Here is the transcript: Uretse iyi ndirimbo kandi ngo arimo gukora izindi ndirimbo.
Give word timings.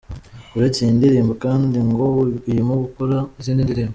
Uretse 0.57 0.79
iyi 0.81 0.97
ndirimbo 0.97 1.33
kandi 1.43 1.77
ngo 1.89 2.05
arimo 2.51 2.73
gukora 2.83 3.15
izindi 3.39 3.61
ndirimbo. 3.65 3.89